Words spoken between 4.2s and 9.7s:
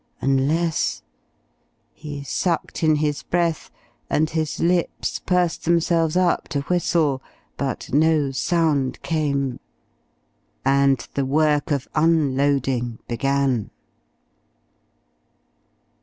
his lips pursed themselves up to whistle. But no sound came.